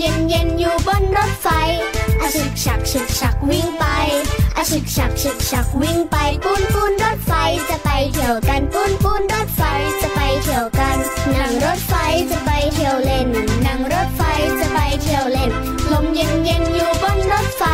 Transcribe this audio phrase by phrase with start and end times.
[0.00, 1.48] เย็นเย็นอยู่บนรถไฟ
[2.20, 3.84] อาฉึกฉักฉึกฉักวิ่งไป
[4.56, 7.32] อาฉึกฉักฉึกฉักวิ่งไปปูนปูนรถไฟ
[7.68, 9.62] จะไปเที่ยวกันปูนปูนรถไฟ
[10.00, 10.96] จะไปเที่ยวกัน
[11.34, 11.94] นั่งรถไฟ
[12.30, 13.28] จะไปเที่ยวเล่น
[13.66, 14.22] นั่งรถไฟ
[14.58, 15.50] จะไปเที่ยวเล่น
[15.92, 17.64] ลมเย็นเย็นอยู่บนรถไฟ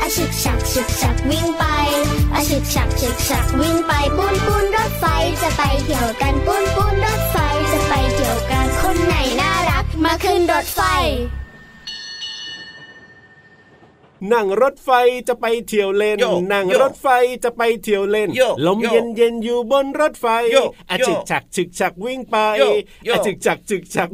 [0.00, 1.64] อาฉึกฉักฉึกฉักวิ่งไป
[2.34, 5.04] อาฉึกฉักฉึกฉักวิ่งไปปูนปูนรถไฟ
[5.42, 7.36] จะไปเที่ยวกันปูนปูนรถไฟ
[7.70, 10.82] จะไปเที่ยวกัน คนไหนน่ารักมาขึ้นรถไฟ
[14.32, 14.90] นั่งรถไฟ
[15.28, 17.08] จะไปเที่ยวเล่นโยนั่งโยรถไฟ
[17.44, 20.56] จะไปเที่ยวเล่นโยลมโยเย็นเย็นๆอยู่บนรถไฟโย
[20.90, 22.62] อาโยจึกฉักฉึกฉักวิ่งไปโย
[23.04, 24.08] โยอาจึกฉักฉึกฉัก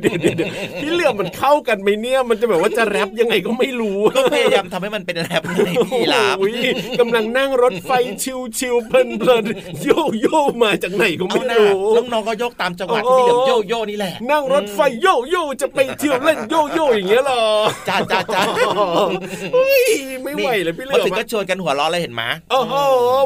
[0.00, 6.52] เดี๋ยวเดี๋ยวเดี๋ยวพี่เหลือมมันเข้ากันไหมเนี่ย มันจะแบบว่าจะแรปยังไงก็ไม่รู้ก็พยายามทำให้มันเป็นแรปไงพี่ลาบโอ้ย
[7.00, 7.90] กำลังนั่งรถไฟ
[8.22, 9.90] ชิวชิวๆเพลินเพลินๆโย
[10.20, 17.44] โย่มาจากไหนก็เอาไม่หน้ารู้น้องๆก็ยกตามจังหวะที่พี่เหลือมโยโย่นี่แหละ นั่งรถไฟโยโย่จะไปเที่ยวเล่นโยโย่อย่างเงี้ยเหรอ
[17.88, 18.66] จ้าจ้าจ้าเฮ้ย
[20.22, 22.72] ไม่ไหวเลยพี่เหลืมาอมถึงอะก็ชวนกันหัวเราะเลยเห็นไหมโอ้โห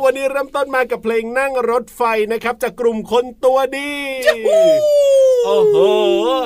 [0.05, 3.91] วันนี้เริ่มต้นมากับเพลงนั่งรถไฟนะครับ จากกลุ่มคนตัวดี
[5.47, 5.77] โอ้โห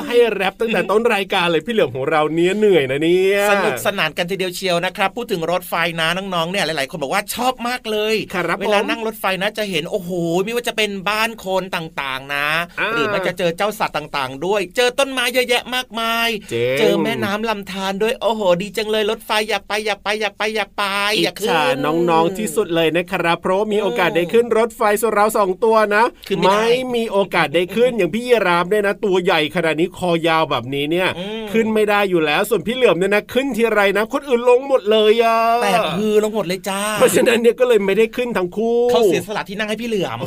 [0.07, 10.11] ให้แรปตั้งแต่ต้นรายการเลยพี่เหลือมของเราเนี้ยเหนื่อยนะเนี่ยสนุกสนานกันทีเดียวเชียวนะครับ พูดถึงรถไฟนะน้องๆเนี่ยหลายๆ คนบอกว่าชอบมากเลยครับเวลาผมนั่งรถไฟนะจะเห็นโอ้โห
[10.45, 12.49] ไม่ว่าจะเป็นบ้านโคนต่างๆนะ
[12.81, 20.83] อ่าหรือมันจะเจอเจ้าสัตว์ต่าง ๆ ด้วย เจอต้นไม้เยอะแยะมากมาย เจ๋งเจอแม่น้ำลำธารด้วยโอ้โห ดีจังเลยรถไฟอยากไปอยากไปอยากไปอยากไป
[21.17, 40.19] อิอยาจกขึ้นฉาน้องๆที่สุดเลยนะครับเพราะว่ามีโอกาสได้ขึ้นรถไฟส่วนเราสองตัวนะขึ้นไม่ได้มีโอกาสได้ขึ้นอย่างพี่ยีรามเนี่ยนะตัวใหญ่ขนาดนี้คอยาวแบบนี้เนี่ยอืมขึ้นไม่ได้อยู่แล้วส่วนพี่เหลือมเนี่ยนะขึ้นทีไรนะ คนอื่นลงหมดเลยอะแตกฮือลงหมดเลยจ้าเพราะฉะนั้นเนี่ยก็เลยไม่ได้ขึ้นทั้งคู่เขาเสียสละที่นั่งให้พี่เหลือม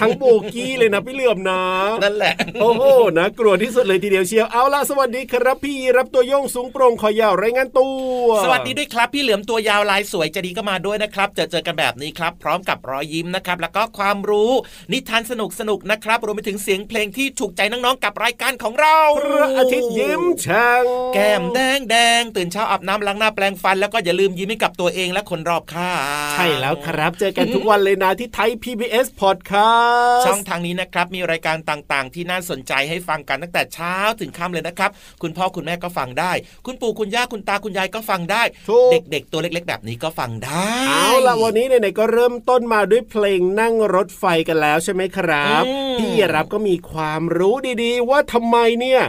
[0.00, 1.62] ทั้งโบกี้เลยนะพี่เหลือมนะ
[2.04, 2.82] นั่นแหละโอ้โห
[3.18, 7.97] นะกลัวที่สุดเลยทีเดียวเชียวเอาล่ะสวัสดีครับพี่ยีรับตัวโยงสูงโปร่งคอยาวรายงานตัว
[8.44, 14.52] สวัสดีด้วยครับพี่เหลือมตัวยาวลายสวยใจะดีก็มาด้วยนะครับเจอเจอกันแบบนี้ครับ พร้อมกับรอยยิ้มนะครับ แล้วก็ความรู้
[14.92, 25.98] นิทานสนุกสนุกๆนะครับรวมไปถึงเสียงเพลงที่ถูกใจน้องๆกับรายการของเราพระอาทิตย์ยิ้มช่างแก้มแดงแดงตื่นเช้าอาบน้ำล้างหน้าแปรงฟัน แล้วก็อย่าลืมยิ้มให้กับตัวเองและคนรอบข้าง
[26.32, 34.90] ใช่แล้วครับเจอกันทุกวันเลยนะที่ไทย PBS Podcast ช่องทางนี้นะครับมีรายการต่างๆ ที่น่าสนใจให้ฟังกันตั้งแต่เช้าถึงค่ำเลยนะครับ
[35.22, 36.32] คุณพ่อคุณแม่ก็ฟังได้
[36.66, 49.00] คุณปู่คุณย่าคุณตาคุณยายก็ฟังได้ถูกเด็กๆ ตัวเล็ก ๆ แบบนี้ก็ฟังได้ เอาล่ะวันนี้ไหนๆก็เริ่มต้นมาด้วยเพลงนั่งรถไฟกันแล้วใช่ไหมครับอืมพี่รับก็มีความรู้ดีๆ ว่าทำไมเนี่ย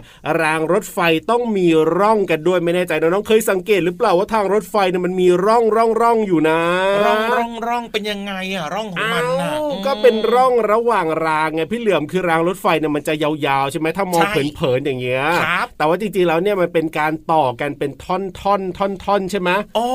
[0.41, 1.67] รางรถไฟต้องมี
[1.97, 6.59] ร่องกันด้วยไม่แน่ใจน้องๆเคยสังเกตหรือเปล่าว่าทางรถไฟเนี่ยมันมีร่องร่องร่องอยู่นะ
[7.05, 19.87] ร่องร่องร่องเป็นยังไงอะร่องของมันน่ะอ้าวอืมก็เป็นร่องระหว่างรางไงพี่เหลือมคือรางรถไฟเนี่ยมันจะยาวๆใช่ไหมถ้ามองใช่เผินๆอย่างเงี้ยครับแต่ว่าจริงๆแล้วเนี่ยมันเป็นการต่อกันเป็นท่อนท่อนท่อนท่อนๆใช่ไหมอ๋อ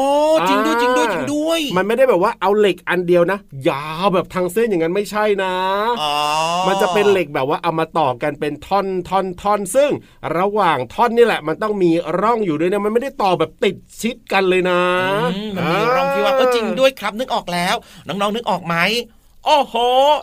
[0.48, 3.38] จริงด้วยจริงด้วยจริงด้วย มันไม่ได้แบบว่าเอาเหล็กอันเดียวนะ
[3.68, 5.54] ยาวแบบทางเส้นอย่างนั้นไม่ใช่นะ
[6.02, 6.14] อ๋อ
[6.66, 9.90] มันจะเป็นเหล็กแบบว่าเอามาต่อกันเป็นท่อนท่อนท่อนซึ่ง
[10.38, 11.90] ระหว่างท่อนนี่แหละ มันต้องมี
[12.20, 14.80] ร่องอยู่ด้วยนะมันไม่ได้ต่อแบบติดชิดกันเลยนะ
[15.34, 17.74] อืมมันมีร่องที่ว่าเออจริงด้วยครับนึกออกแล้ว
[18.06, 18.76] น้องๆนึกออกไหม
[19.46, 19.74] โอ้โห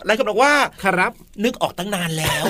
[0.04, 0.52] หลายคนบอกว่า
[0.84, 1.12] ครับ
[1.44, 2.44] นึกออกตั้งนานแล้ว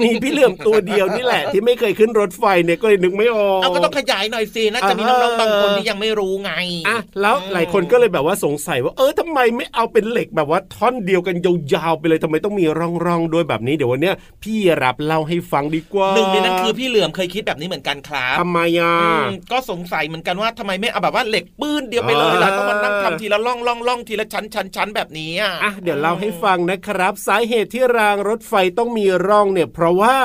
[0.00, 6.52] มีพี่เหลื่อมตัวเดียวนี่แหละ ที่ไม่เคยขึ้นรถไฟเนี่ยก็เลยนึกไม่ออกเอาก็ต้องขยายหน่อยสิน่าจะมีน้องๆบางคนที่ยังไม่รู้ไง
[6.88, 11.36] อะแล้วหลายคนก็เลยแบบว่าสงสัยว่าเออทำไมไม่เอาเป็นเหล็กแบบว่าท่อนเดียวกัน
[11.74, 30.16] ยาวๆไปเลยทำไมต้องมีร่องๆด้วยแบบนี้เดี๋ยววันเนี้ยพี่รับเล่าให้ฟังดีกว่าหนึ่งในนั้นคือพี่เหลือมเคยคิดแบบนี้เหมือนกันครับทำไมอะอืมก็สงสัยเหมือนกันว่าทำไมไม่เอาแบบว่าเหล็กปื้นเดียวไปเลยเออล่ะต้องมานั่งทำทีละล่องล่องล่องทีละชั้นชั้นชั้นแบบนี้อะอะเดี๋ยวเล่าให้ฟังนะครับสาเหตุที่รางรถไฟต้องมีร่องเนี่ยเพราะว่า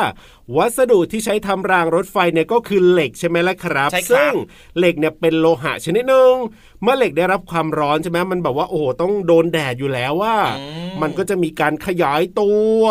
[0.58, 4.34] วัสดุที่ใช้ทำรางรถไฟเนี่ยก็คือเหล็กใช่ไหมล่ะครับใช่ครับซึ่ง
[4.78, 6.34] เหล็กเนี่ยเป็นโลหะชนิดหนึ่ง
[6.82, 10.36] เมื่อเหล็กได้รับความร้อนใช่ไหมมันแบบว่าโอ้โหต้องโดนแดดอยู่แล้วว่า
[11.02, 12.82] มันก็จะมีการขยายตัว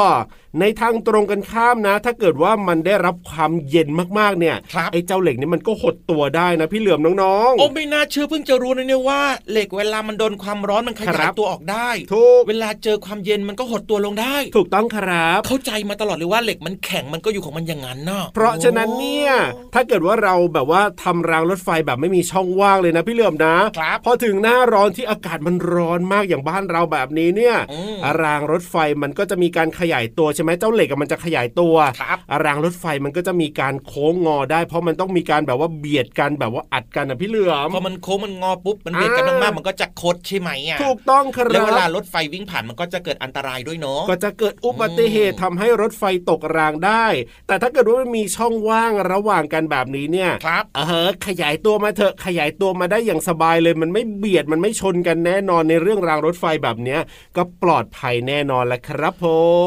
[0.61, 3.89] ในทางตรงกันข้ามนะ ถ้าเกิดว่ามันได้รับความเย็น
[4.19, 9.21] มากๆเนี่ยครับไอ้เจ้าเหล็กนี่มันก็หดตัวได้นะพี่เหลือมน้องโอ้ไม่น่าเชื่อเพิ่งจะรู้นะเนี่ยว่า
[9.51, 19.33] เหล็กเวลามันโดนความร้อนมันขคยารัยบตัวออกได้ๆถูกเวลาเจอความเย็นมันก็หดตัวลงได้ ถูกต้องครับ เข้าใจมาตลอดเลยว่าเหล็กมันแข็งมันก็อยู่ของมันอย่างนั้นเนาะเพราะฉะนั้นเนี่ย
[19.75, 47.07] ถ้าเกิดว่าเราแบบว่าทำรางรถไฟแบบไม่มีช่องว่างเลยนะพี่เหลือมนะครับพอถึงหน้าร้อนที่อากาศมันร้อนมากอย่างบ้านเราแบบนี้เนี่ยอืมรางรถไฟมันก็จะมีการขยายตัวใช่ไหมเจ้าเหล็กอะมันจะขยายตัวครับรางรถไฟมันก็จะมีการโค้งงอได้ เพราะมันต้องมีการแบบว่าเบียดกันแบบว่าอัดกันนะพี่เหลือมพอมันโค้งมันงอปุ๊บมันเบียดกันอ่ามมากๆมันก็จะคดใช่ไหมอะถูกต้องคแล้วเวลารับรถไฟวิ่งผ่านมันก็จะเกิดอันตรายด้วยเนาะก็จะเกิดอุบัติเหตุทำให้รถไฟตกรางได้
[47.47, 57.01] แต่ถ้าเกิดว่ามันมีช่องว่างระหว่างกันแบบนี้เนี่ยครับเออขยายตัวมาเถอะขยายตัวมาได้อย่างสบายเลย มันไม่เบียดมันไม่ชนกันแน่นอนในเรื่องรางรถไฟแบบเนี้ย
[57.37, 59.27] ก็ปลอดภัยแน่นอนแหละครับผ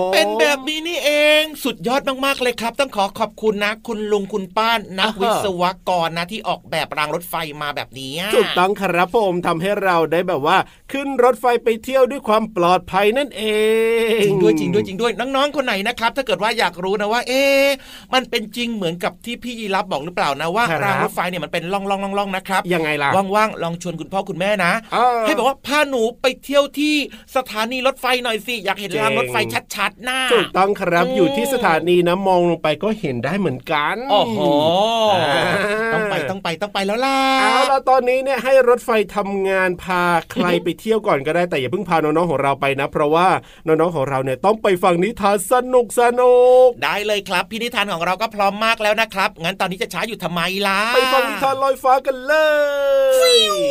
[0.09, 10.57] มเป็นแบบนี้นี่เองสุดยอดมากๆเลยครับ ต้องขอขอบคุณนะ คุณลุงคุณป้านักวิศวกรนะที่ออกแบบรางรถไฟมาแบบนี้ถูกต้องครับผมทำให้เราได้แบบว่า
[10.91, 13.43] ขึ้นรถไฟไปเที่ยวด้วยความปลอดภัยนั่นเอ
[14.17, 17.50] งจริงด้วยจริงด้วยจริงด้วยน้องๆคนไหนนะครับ ถ้าเกิดว่าอยากรู้นะว่าเอ๊ะ
[18.13, 21.79] มันเป็นจริงเหมือนกับที่พี่ยีรับบอกหรือเปล่านะว่าครับรางรถไฟเนี่ยมันเป็นล่
[22.23, 26.95] องๆๆๆนะครับยังไงล่ะว่างๆลองชวนคุณพ่อคุณแม่นะอ่าให้บอกว่าพาหนูไปเที่ยวที่
[27.35, 29.37] สถานีรถไฟหน่อยสิอยากเห็นเจ๋งรางรถไฟ
[29.75, 34.39] ชัดๆหน้าถูกต้องครับอืมอยู่ที่สถานีนะมองลงไปก็เห็นได้เหมือนกันโอ้โห
[35.13, 35.43] อ่า
[35.93, 43.27] ต้องไปต้องไปต้องไปแล้วล่ะเอาล่ะตอนนี้เนี่ยให้รถไฟทำงานพาใครไปเที่ยวก่อนก็ได้แต่อย่าเพิ่งพาน้องๆของเราไปนะ เพราะว่า
[43.67, 52.33] น้องๆของเราเนี่ยต้องไปฟังนิทานสนุกสนุกได้เลยครับพี่นิทานของเราก็พร้อมมากแล้วนะครับ งั้นตอนนี้จะช้าอยู่ทำไมล่ะ ไปฟังนิทานลอยฟ้ากันเล
[53.17, 53.61] ย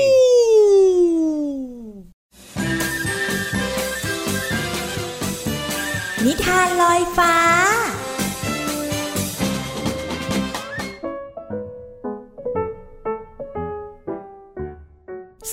[6.26, 7.34] นิทานลอยฟ้า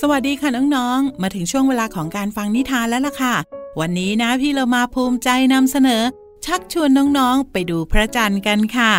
[0.00, 3.34] สวัสดีค่ะน้องๆ มาถึงช่วงเวลาของการฟังนิทานแล้วล่ะค่ะ
[3.80, 6.02] วันนี้นะพี่เรามาภูมิใจนำเสนอ
[6.48, 8.92] ชักชวนน้องๆไปดูพระจันทร์กันค่ะ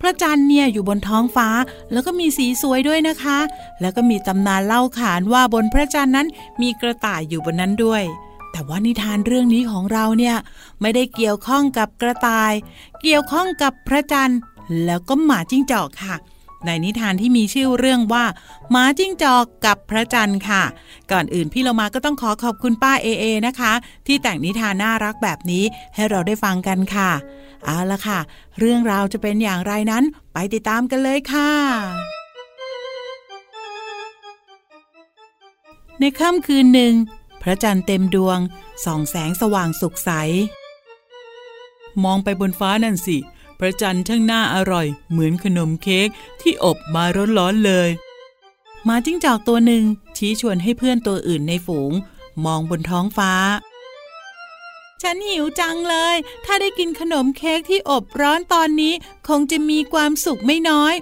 [0.00, 1.48] พระจันทร์เนี่ยอยู่บนท้องฟ้า
[1.92, 3.38] แล้วก็มีสีสวยด้วยนะคะ
[3.80, 6.26] แล้วก็มีตำนานเล่าขานว่าบนพระจันทร์นั้น
[6.62, 8.02] มีกระต่ายอยู่บนนั้นด้วย
[8.52, 10.36] แต่ว่านิทานเรื่องนี้ของเราเนี่ย
[10.80, 12.52] ไม่ได้เกี่ยวข้องกับกระต่าย
[13.02, 14.38] เกี่ยวข้องกับพระจันทร์
[14.84, 16.16] แล้วก็หมาจิ้งจอกค่ะ
[16.66, 18.24] ในนิทานที่มีชื่อเรื่องว่า
[18.70, 20.62] หมาจิ้งจอกกับพระจันทร์ค่ะ
[21.10, 23.72] ก่อนอื่นพี่เรามาก็ต้องขอขอบคุณป้าเอเอนะคะ
[24.06, 25.64] ที่แต่งนิทานน่ารักแบบนี้
[25.94, 27.10] ให้เราได้ฟังกันค่ะ
[27.64, 28.18] เอาละค่ะ
[28.58, 31.50] เรื่องราวจะเป็นอย่างไรนั้นไปติดตามกันเลยค่ะ
[36.00, 36.94] ในค่ำคืนหนึ่ง
[37.42, 38.38] พระจันทร์เต็มดวง
[38.84, 40.10] ส่องแสงสว่างสุขใส
[42.04, 43.18] มองไปบนฟ้านั่นสิ
[43.58, 46.08] พระจันทร์ช่างน่าอร่อย เหมือนขนมเค้ก
[46.40, 47.04] ที่อบมา
[47.38, 47.90] ร้อนๆเลย
[48.84, 49.84] หมาจิ้งจอกตัวหนึ่ง
[50.16, 51.92] ชี้ชวนให้เพื่อนตัวอื่นในฝูง
[52.44, 53.32] มองบนท้องฟ้า
[55.02, 58.94] ฉันหิวจังเลย ถ้าได้กินขนมเค้กที่อบร้อนตอนนี้
[59.28, 60.94] คงจะมีความสุขไม่น้อย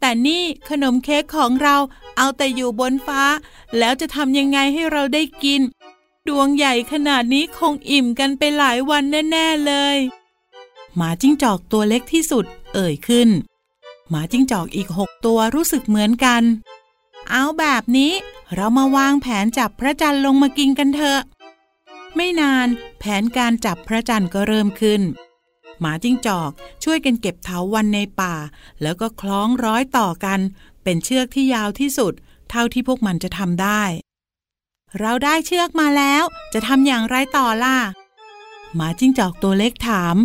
[0.00, 1.76] แต่นี่ขนมเค้กของเรา
[2.16, 3.22] เอาแต่อยู่บนฟ้า
[3.78, 5.60] แล้วจะทำยังไงให้เราได้กิน
[6.28, 9.96] ดวงใหญ่ขนาดนี้คงอิ่มกันไปหลายวันแน่ ๆ เลย
[10.96, 13.28] หมาจิ้งจอกตัวเล็กที่สุด เอ่ยขึ้น
[14.10, 16.42] หมาจิ้งจอกอีกหกตัวรู้สึกเหมือนกัน
[17.30, 18.12] เอาแบบนี้
[18.54, 21.20] เรามาวางแผนจับพระจันทร์ลงมากินกันเถอะ
[22.16, 25.02] ไม่นานแผนการจับพระจันทร์ก็เริ่มขึ้น
[25.80, 26.50] หมาจิ้งจอก
[26.84, 28.34] ช่วยกันเก็บเถาวันในป่า
[28.82, 30.40] แล้วก็คล้องร้อยต่อกัน
[30.82, 32.12] เป็นเชือกที่ยาวที่สุด
[32.50, 33.82] เท่าที่พวกมันจะทำได้
[35.00, 36.22] เราได้เชือกมาแล้ว
[36.52, 37.76] จะทำอย่างไรต่อล่ะ
[38.74, 40.16] หมาจิ้งจอกตัวเล็กถาม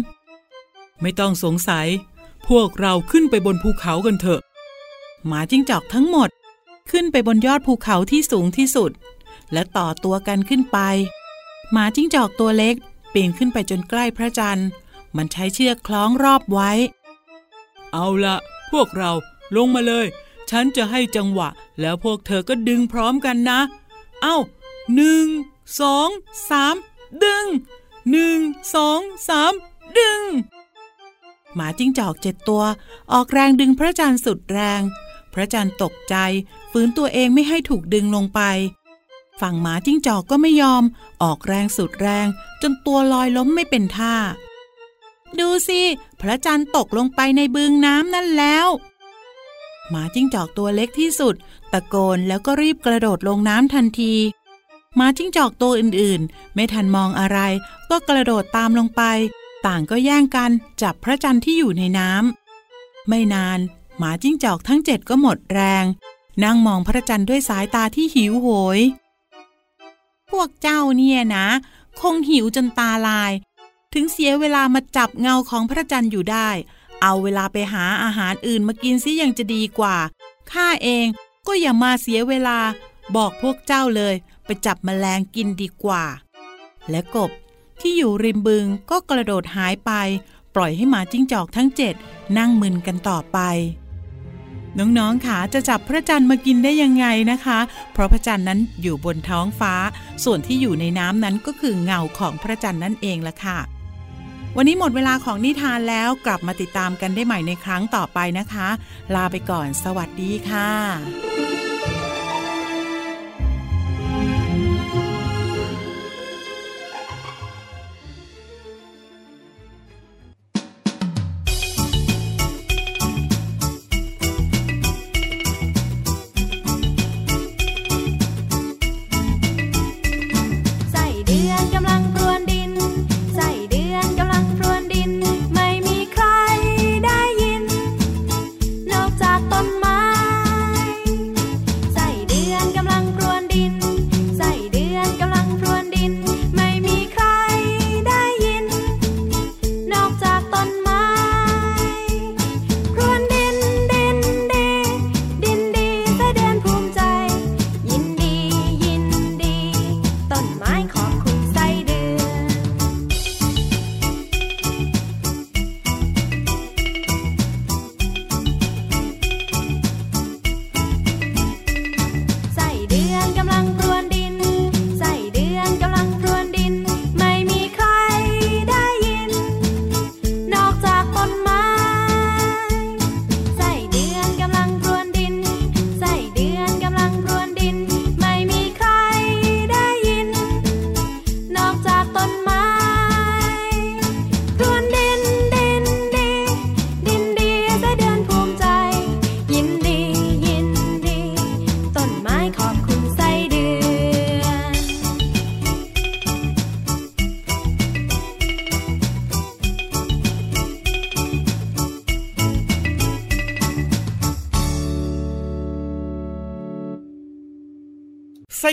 [1.01, 1.88] ไม่ต้องสงสัย
[2.48, 4.41] พวกเราขึ้นไปบนภูเขากันเถอะ
[5.27, 6.29] หมาจิ้งจอกทั้งหมด
[6.91, 8.91] ขึ้นไปบนยอดภูเขาที่สูงที่สุด
[9.53, 10.79] และต่อตัวกันขึ้นไป
[11.72, 12.75] หมาจิ้งจอกตัวเล็ก
[13.13, 14.68] ปีนขึ้นไปจนใกล้พระจันทร์
[15.15, 16.72] มันใช้เชือกคล้องรอบไว้
[17.94, 18.38] เอาละ
[18.72, 19.12] พวกเรา
[19.56, 20.08] ลงมาเลย
[20.50, 23.60] ฉันจะให้จังหวะ แล้วพวกเธอก็ดึงพร้อมกันนะ
[24.22, 24.38] เอ้า
[24.96, 25.25] หนึ่ง
[25.79, 26.10] สอง
[26.50, 26.75] สาม
[27.24, 27.46] ดึง
[28.12, 28.39] หนึ่ง
[28.75, 29.53] สองสาม
[30.00, 30.22] ดึง
[31.56, 32.63] หมาจิ้งจอกเจ็ดตัว
[33.13, 34.82] ออกแรงดึงพระจันทร์สุดแรง
[35.34, 36.15] พระจันทร์ตกใจ
[36.72, 38.41] ฝืนตัวเองไม่ให้ถูกดึงลงไป
[39.41, 40.84] ฝั่งหมาจิ้งจอกก็ไม่ยอม
[41.24, 42.27] ออกแรงสุดแรง
[42.62, 44.15] จนตัวลอยล้มไม่เป็นท่า
[45.39, 45.82] ดูสิ
[46.22, 48.68] พระจันทร์ตกลงไปในบึงน้ำนั่นแล้ว
[49.89, 51.36] หมาจิ้งจอกตัวเล็กที่สุด
[51.72, 54.13] ตะโกนแล้วก็รีบกระโดดลงน้ำทันที
[54.96, 57.39] หมาจิ้งจอกตัวอื่นๆ ไม่ทันมองอะไร
[57.89, 59.01] ก็กระโดดตามลงไป
[59.65, 60.51] ต่างก็แย่งกัน
[60.81, 63.59] จับพระจันทร์ที่อยู่ในน้ำไม่นาน
[63.97, 65.85] หมาจิ้งจอกทั้งเจ็ดก็หมดแรง
[66.43, 68.47] นั่งมองพระจันทร์ด้วยสายตาที่หิวโห
[68.77, 68.79] ย
[70.31, 71.47] พวกเจ้าเนี่ยนะ
[72.01, 73.31] คงหิวจนตาลาย
[73.93, 76.49] ถึงเสียเวลามาจับเงาของพระจันทร์อยู่ได้
[77.01, 79.97] เอาเวลาไปหาอาหารอื่นมากินซิยังจะดีกว่า
[80.51, 81.05] ข้าเอง
[81.47, 82.59] ก็อย่ามาเสียเวลา
[83.15, 86.03] บอกพวกเจ้าเลย ไปจับแมลงกินดีกว่า
[86.89, 87.31] และกบ
[87.81, 89.91] ที่อยู่ริมบึงก็กระโดดหายไป
[90.55, 91.95] ปล่อยให้หมาจิ้งจอกทั้งเจ็ด
[92.38, 93.39] นั่งมึนกันต่อไป
[94.79, 97.59] น้องๆค่ะจะจับพระจันทร์มากินได้ยังไงนะคะ
[97.93, 99.74] เพราะพระจันทร์นั้นอยู่บนท้องฟ้า
[100.24, 103.59] ส่วนที่อยู่ในน้ำนั้นก็คือเงาของพระจันทร์นั่นเองละค่ะ
[104.57, 108.69] วันนี้หมดเวลาของนิทานแล้วกลับมาติดตามกันได้ใหม่ในครั้งต่อไปนะคะ
[109.15, 111.58] ลาไปก่อน สวัสดีค่ะ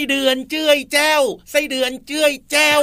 [0.09, 2.81] เดื อนเจ้ยแจ้วไส้เดือนเจ้ยแจ้ว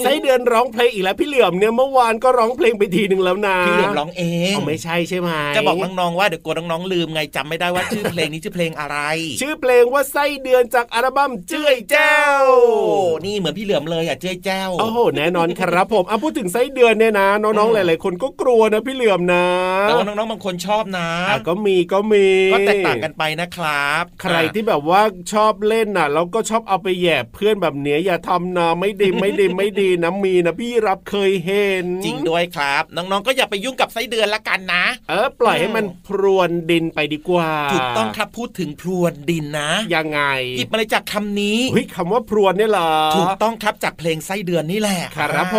[0.00, 8.98] ไส้เดือนร้องเพลงอีกแล้วพี่เหลือมเนี่ยเมื่อวานก็ร้องเพลงไปทีหนึ่งแล้วนะพี่เหลือมร้องเองเอาไม่ใช่ใช่ไหมจะบอกน้องๆว่าเดี๋ยวกลัวน้องๆลืมไงจำไม่ได้ว่าชื่อเพลงนี้ชื่อเพลงอะไร
[9.40, 19.46] ชื่อเพลงว่าไส้เดือนจากอัลบั้มเจ้ยแจ้วโอ้นี่เหมือนพี่เหลือมเลยอะเจ้ยแจ้วโอ้โหแน่นอนครับผมเอาพูดถึงไส้เดือนเนี่ยนะน้องๆหลายๆคนก็กลัวนะพี่เหลือมนะ
[19.82, 40.20] แต่ว่าน้องๆบางคนชอบนะอะก็มีก็มีก็แตกต่างกันไปนะครับ ใครที่แบบว่าชอบเล่นน่ะแล้วก็ชอบเอาไปแหย่เพื่อนแบบเนี้ยอย่าทำนะไม่ดีไม่ดีไม่ดีนะมีนะพี่รับเคยเห็น จริงด้วยครับ น้องๆก็อย่าไปยุ่งกับไส้เดือนละกันนะ เออปล่อยให้มันพรวนดินไปดีกว่า ถูกต้องครับพูดถึงพรวนดินนะยังไง
[40.58, 45.56] หยิบมาเลยจากคำนี้เฮ้ยคำว่าพรวนเนี่ยเหรอถูกต้องครับจากเพลงไส้เดือนนี่แหละครับผ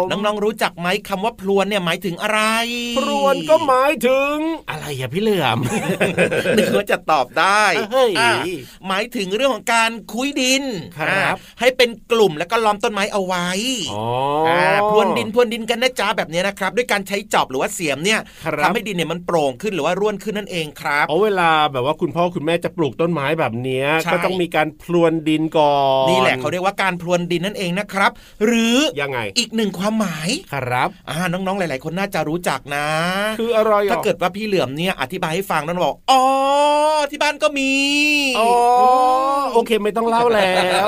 [0.00, 2.40] มน้องๆรู้จักไหมคำว่าพรวนเนี่ยหมายถึงอะไร
[2.98, 4.36] พรวนก็หมายถึง
[4.70, 5.58] อะไรอะพี่เหลือม
[6.56, 7.62] นึกว่าจะตอบได้
[7.92, 8.32] เฮ้ยอะ
[8.88, 9.77] หมายถึงเรื่องของการ
[10.12, 10.64] คุยดิน
[10.98, 13.48] ครับอะให้เป็นกลุ่มแล้วก็ล้อมต้นไม้เอาไว้
[13.92, 14.04] อ๋อ
[14.48, 28.10] อ่าพรวนดินพรวนดินกันนะจ๊ะแบบนี้นะครับ ด้วยการใช้จอบหรือว่าเสียมเนี่ยครับทำให้ดินเนี่ยมันโปร่งขึ้นหรือว่าร่วนขึ้นนั่นเองครับเอาเวลาแบบว่าคุณพ่อคุณแม่จะปลูกต้นไม้แบบเนี้ยใช่ก็ต้องมีการพรวนดินก่อนนี่แหละเขาเรียกว่าการพรวนดินนั่นเองนะครับ
[28.46, 32.86] หรือยังไงอีกหนึ่งความหมายครับอ่าน้องๆหลาย ๆ คนน่าจะรู้จักนะ
[33.38, 36.22] คืออะไรอะถ้าเกิดว่าพี่เหลือมเนี่ยอธิบายให้ฟังนั่นบอกอ๋อ
[37.10, 37.72] ที่บ้านก็มี
[38.38, 38.50] อ๋อ
[39.54, 40.52] โอเคไม่ต้องเล่าแล้
[40.84, 40.86] ว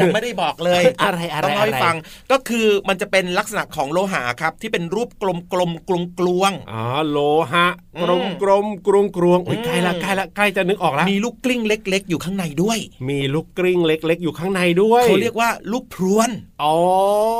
[0.00, 1.96] ยังไม่ได้บอกเลยอะไรอะไรต้องเล่าให้อะไรฟัง
[2.32, 7.18] ก็คือมันจะเป็นลักษณะของโลหะครับ ที่เป็นรูปกลมกลมกลวงกลวงอ๋อโล
[7.52, 7.66] หะ
[7.96, 12.78] อืกลมมกลมกรวงกรวงโอ้ยอืมใกล้ละใกล้ละใกล้จะนึกออกแล้วมีลูกกลิ้งเล็ก ๆ อยู่ข้างในด้วย
[13.08, 16.30] มีลูกกลิ้งเล็ก ๆ อยู่ข้างในด้วยเขาเรียกว่าลูกพรวน
[16.62, 16.74] อ๋อ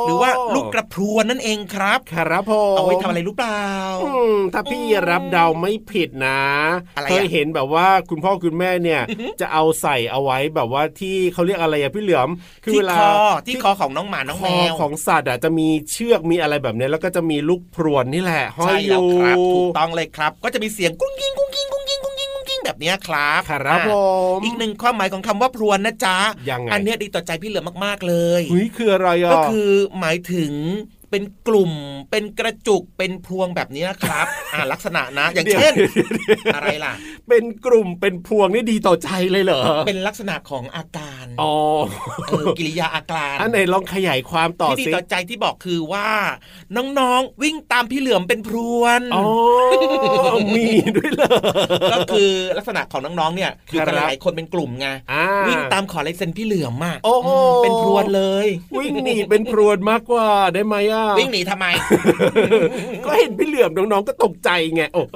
[0.07, 3.63] หรือว่าลูกกระพรวนนั่นเองครับครับผมเอาไว้ทำอะไรรู้เปล่า
[4.03, 6.41] อืมถ้าพี่รับเดาไม่ผิดนะ
[6.95, 9.01] อะไรอะเคยเห็นแบบว่าคุณพ่อคุณแม่เนี่ย
[9.41, 12.29] จะเอาใส่เอาไว้แบบว่าที่เขาเรียกอะไรอะพี่เหลือม
[12.63, 13.11] คือที่เวลาคอ
[13.47, 23.91] ที่คอของน้องหมาน้องคแมอวของสัตว์อะจะมีเชือกมีอะไรแบบเนี้ยแล้วก็จะมีลูกพรวนนี่แหละห้อยอยู่ใช่แล้วครับถูกต้องเลยครับ ก็จะมีเสียงกุ้งกิ้งกุ้งกิ้งกุ้งกิ้งกุ้งกิ้งกุ้งกิ้งแบบเนี้ยครับครับอะผ
[24.37, 26.17] มอีกหนึ่งความหมายของคำว่าพรวนนะจ๊ะ
[26.49, 29.69] ยังไงอันเนี้ยดีต่อใจพี่เหลือมากๆเลยเฮ้ยคืออะไรอะก็คือ
[29.99, 30.51] หมายถึง
[31.11, 31.71] เป็นกลุ่ม
[32.11, 36.93] เป็นกระจุกเป็นพวงแบบเนี้ยครับ อ่าลักษณะนะ อย่างดี๋วเช่นดี๋ยวอะไรล่ะ
[37.29, 41.53] เป็นกลุ่มเป็นพวงนี่ดีต่อใจเลยเหรอ เป็นลักษณะของอาการอ๋อ
[42.27, 46.09] เออกิริยาอาการอันไหนลองขยายความต่อที่ดีสิต่อใจที่บอกคือว่า
[46.75, 49.23] น้องๆวิ่งตามพี่เหลือมเป็นพรวนอ๋อ
[50.55, 51.29] มีด้วยเหรอ
[51.93, 57.29] ก็คือลักษณะของน้องๆเนี่ยอยู่กันครับหลายคนเป็นกลุ่มไงอ่าวิ่งตามขอลายเซ็นพี่เหลือมมากโอ้โห
[57.63, 58.47] เป็นพรวนเลย
[58.77, 61.65] วิ่งหนีเป็นพรวนมากกว่าได้ไหมอะวิ่งหนีทำไม
[63.05, 65.13] ก็เห็นพี่เหลือมน้องๆก็ตกใจไงโอ้โ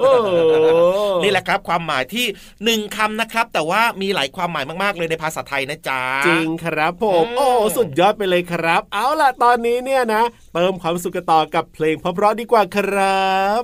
[1.22, 2.26] นี่แหละครับ ความหมายที่
[2.64, 7.46] หนึ่งคำนะครับ แต่ว่ามีหลายความหมายมากๆเลยในภาษาไทยนะจ๊ะจริงครับผมอืมโอ้
[7.76, 10.22] สุดยอดไปเลยครับ เอาล่ะตอนนี้เนี่ยนะ
[10.54, 13.62] เติมความสุขกันต่อกับเพลงเพราะๆดีกว่าครับ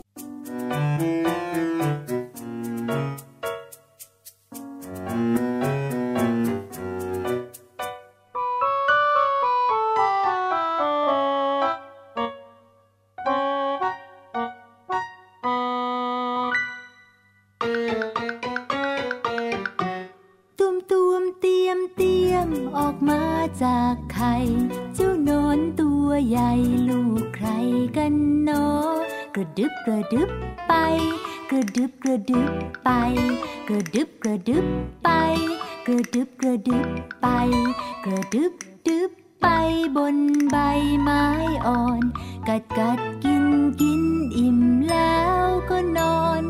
[39.69, 40.17] บไปบน
[40.51, 40.57] ใบ
[41.03, 41.25] ไม้
[41.67, 42.03] อ่อน
[42.49, 43.45] กัดกัดกิน
[43.81, 44.03] กิน
[44.37, 44.59] อิ่ม
[44.91, 46.43] แล้วก็นอน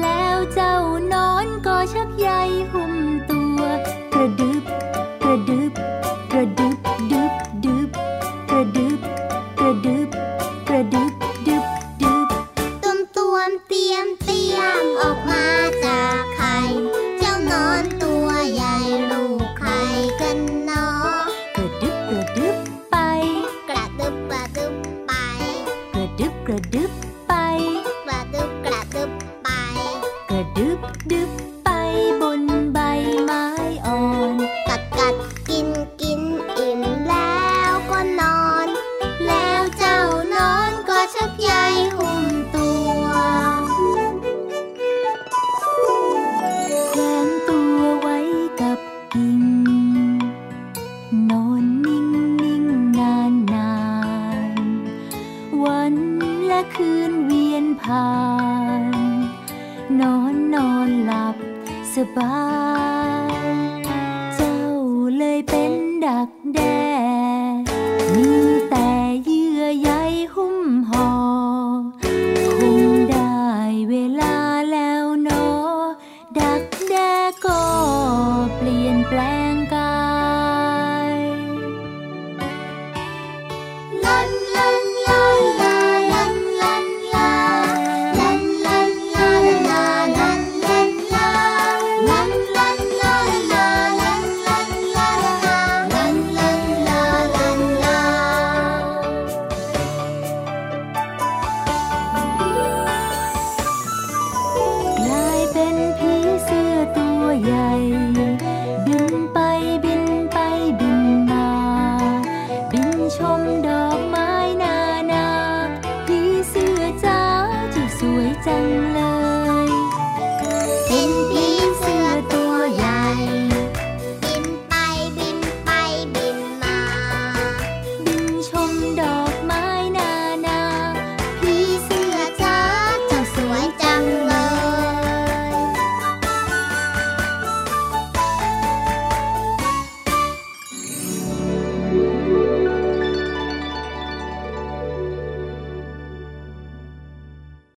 [0.00, 0.76] แล้วเจ้า
[1.12, 2.28] นอนก็ชักใย
[2.72, 2.94] หุ้ม
[3.30, 3.60] ตัว
[4.14, 4.64] กระดึบ
[5.22, 5.93] กระดึบ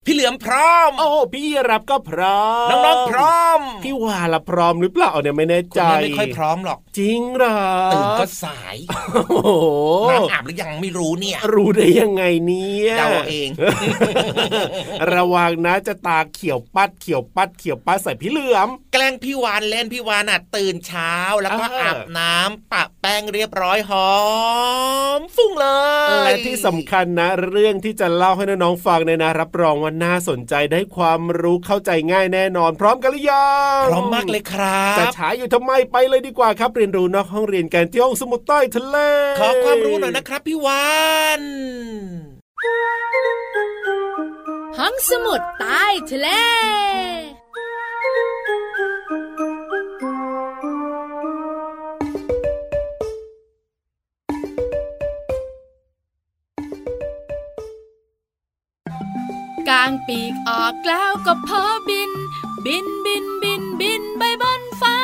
[0.07, 7.59] พี่เหลือมพร้อม โอ้พี่รับก็พร้อมน้องๆพร้อม พี่ววานละพร้อมหรือเปล่าเนี่ยไม่แน่คุใจณเนี่ยไม่ค่อยพร้อมหรอก จริงเหรอ
[7.93, 8.77] ตื่นก็สาย
[9.15, 9.49] โอ้โห
[10.11, 13.49] น้ำอาบหรือยังไม่รู้เนี่ย รู้ได้ยังไงเนี่ยเดาเอาเอง
[15.15, 24.15] ระวังนะจะตาเขียวปัดเขียวปัดเขียวปัดใส่พี่เหลือม แกล้งพี่วานเล่นพี่วานอะตื่นเช้าแล้วก็อ่าอาบน้ำปะแป้งเรียบร้อยหอ
[25.19, 25.67] มฟุ้งเล
[26.09, 38.97] ยและที่สำคัญนะ เรื่องที่จะเล่าให้น้องๆฟังเนี่ยนะ รับรองว่าน่าสนใจได้ความรู้เข้าใจง่ายแน่นอน พร้อมกันหรือยังพร้อมมากเลยครับจะช้าอยู่ทำไมไปเลยดีกว่าครับ เรียนรู้นอกห้องเรียนกันที่ห้องสมุดใต้ทะเล
[39.41, 40.87] ขอความรู้หน่อยนะครับพี่วา
[41.41, 41.43] น
[44.79, 62.11] ห้องสมุดใต้ทะเลางปีกออกแล้วก็โผบิน
[62.67, 64.99] บินบินบินบินไปบนฟ้า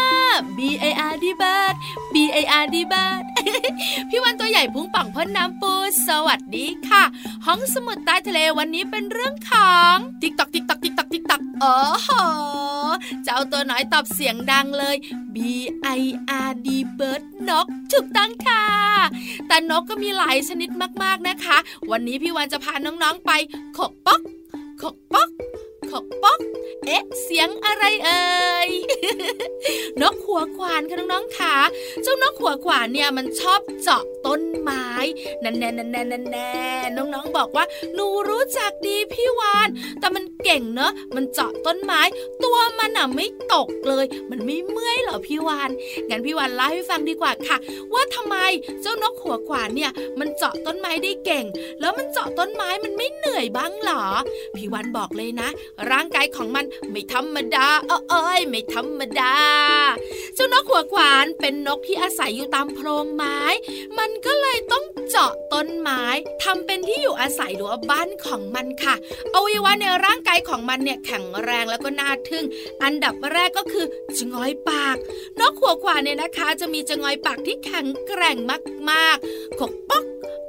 [0.59, 1.75] B I R D bird
[2.13, 3.23] B I R D bird
[4.09, 5.73] พี่วาฬตัวใหญ่พุงป่องพ่นน้ำปู
[6.09, 7.03] สวัสดีค่ะ
[7.47, 12.11] ห้องสมุดใต้ทะเลวันนี้เป็นเรื่องของติ๊กตอกติ๊กตอกติ๊กตอกติ๊กตอกโอ้โห
[13.25, 14.97] เจ้าตัวน้อยตอบเสียงดังเลย
[15.35, 15.37] B
[15.99, 16.03] I
[16.49, 16.69] R D
[16.99, 18.65] bird นกถูกต้องค่ะ
[19.49, 20.71] แต่นกก็มีหลายชนิด
[21.03, 21.59] มากๆนะคะ
[21.91, 23.31] วันนี้พี่วันจะพาน้องๆไป
[23.79, 24.21] ขกป๊อก
[24.83, 24.97] ขก
[25.93, 26.41] ป๊อกป๊อก
[26.87, 28.23] เอ๊ะ เสียงอะไรเอ่
[28.69, 28.71] ย
[30.01, 31.55] นกหัวขวานค่ะน้องๆค่ะ
[32.03, 34.87] เจ้านกหัวขวานเนี่ยมันชอบเจาะต้นไม้
[35.43, 36.53] นั่นแน่นั่นแน่นั่นแน่
[36.97, 39.69] น้องๆบอกว่าหนูรู้จักดีพี่วาน
[40.01, 42.01] แต่มันเก่งเนอะมันเจาะต้นไม้
[42.45, 45.71] ตัวมันอะไม่ตกเลย มันไม่เมื่อยเหรอพี่วาน
[46.09, 47.57] งั้นพี่วานเล่าให้ฟังดีกว่าค่ะ
[47.93, 48.37] ว่าทำไม
[48.83, 51.45] เจ้านกหัวขวานเนี่ย มันเจาะต้นไม้ได้เก่ง
[51.81, 54.05] แล้วมันเจาะต้นไม้มันไม่เหนื่อยบ้างเหรอ
[54.57, 55.49] พี่วันบอกเลยนะ
[55.91, 59.35] ร่างกายของมันไม่ธรรมดาเออเอ้ยไม่ธรรมดา
[60.35, 63.39] เจ้านกหัวขวานเป็นนกที่อาศัยอยู่ตามโพรงไม้
[63.99, 66.03] มันก็เลยต้องเจาะต้นไม้
[66.43, 68.95] ทำเป็นที่อยู่อาศัยหรือว่าบ้านของมันค่ะ
[69.35, 72.45] อวัยวะในร่างกายของมันเนี่ยแข็งแรงแล้วก็น่าทึ่ง
[72.83, 74.97] อันดับแรกก็คือจงอยปาก
[75.41, 78.37] นกหัวขวานเนี่ยนะคะ จะมีจงอยปากที่แข็งแกร่ง
[78.91, 80.05] มากๆขกป๊อก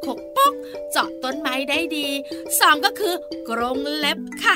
[0.06, 0.54] ขกปก
[0.92, 2.08] เจาะต้นไม้ได้ดี
[2.60, 3.14] สองก็คือ
[3.50, 4.56] กรงเล็บค่ะ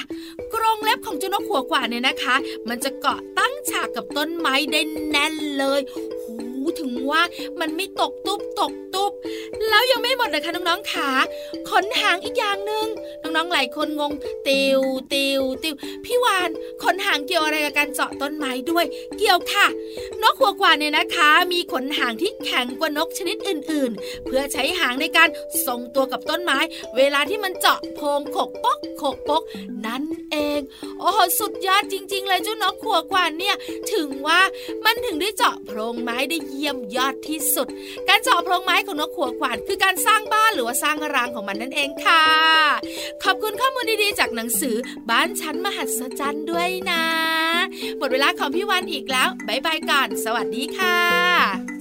[0.54, 2.36] กรงเล็บของเจ้านกหัวกว่าเนี่ยนะคะ
[2.70, 5.82] มันจะเกาะตั้งฉากกับต้นไม้ได้แน่นเลย
[6.24, 6.38] หู
[6.80, 7.22] ถึงว่า
[7.60, 9.12] มันไม่ตกตุ๊บตก ตุ๊บ
[9.70, 11.10] แล้วยังไม่หมดนะคะน้องๆขา
[11.70, 12.88] ขนหางอีกอย่างหนึ่ง
[13.24, 14.12] น้องๆหลายคนงง
[14.48, 14.82] ติว
[15.14, 16.50] ติวติวพี่วาน
[16.84, 18.86] ขนหางเกี่ยวอะไรกับการเจาะต้นไม้ด้วย
[19.18, 19.66] เกี่ยวค่ะ
[20.22, 25.30] นกหัวกวานเนี่ยนะคะ มีขนหางที่แข็งกว่านกชนิดอื่น ๆ เพื่อใช้หางในการ
[25.66, 26.60] ทรงตัวกับต้นไม้
[26.98, 29.44] เวลาที่มันเจาะโพรงขกปกขกปก
[29.86, 30.60] นั่นเอง
[31.00, 33.56] โอ้โหสุดยอดจริง ๆ เลยเจ้านกหัวกวานเนี่ย
[33.94, 34.42] ถึงว่า
[34.86, 37.68] มันถึงได้เจาะโพรงไม้ได้เยี่ยมยอดที่สุด
[38.08, 42.26] การเจาะโพรงไม้ของนกหัวขวานคือการสร้างบ้านหรือว่าสร้างรังของมันนั่นเองค่ะ
[43.24, 44.76] ขอบคุณข้อมูลดีๆ จากหนังสือ
[45.10, 47.04] บ้านชั้นมหัศจรรย์ด้วยนะ
[47.98, 51.77] หมดเวลาของพี่วันอีกแล้วบายบายก่อนสวัสดีค่ะ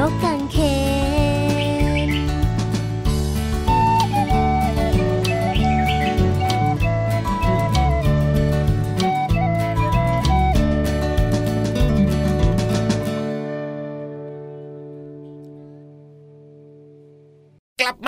[0.00, 0.48] 予感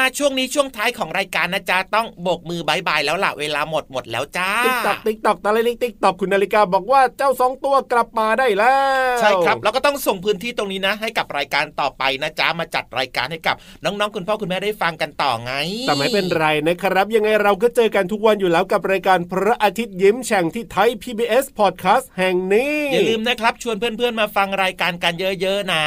[0.03, 8.75] มาช่วงนี้ช่วงท้ายของรายการนะจ๊ะต้องโบกมือบายบายแล้วล่ะเวลาหมดหมดแล้วจ้าติ๊กตอกติ๊กตอกตะลิลิกติ๊กตอกคุณนาฬิกาบอกว่าเจ้าสองตัวกลับมาได้แล้
[9.17, 15.53] ว ใช่ครับแล้วก็ต้องส่งพื้นที่ตรงนี้นะ ให้กับรายการต่อไปนะจ๊ะมาจัดรายการให้กับน้องๆคุณพ่อคุณแม่ได้ฟังกันต่อไง
[15.87, 25.85] แต่ไม่เป็นไรนะครับ ยังไงเราก็เจอกันทุกวันอยู่แล้วกับรายการพระอาทิตย์ยิ้มแฉ่งที่ไทย PBS Podcast แห่งนี้อย่าลืมนะครับชวนเพื่อนๆมาฟังรายการกันเยอะๆนะ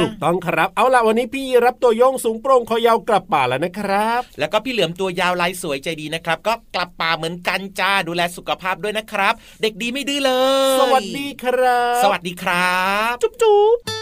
[0.00, 10.32] ถูกต้องครับเอาล่ะวันนี้พี่รับตัวโยงสูงโปร่งคอยาวกลับป่าแล้วนะครับ แล้วก็พี่เหลือมตัวยาวลายสวยใจดีนะครับ ก็กลับป่าเหมือนกันจ้าดูแลสุขภาพด้วยนะครับ เด็กดีไม่ดื้อเล
[10.76, 12.78] ย สวัสดีครับ สวัสดีครั
[13.12, 13.99] บ จุ๊บจุ๊บ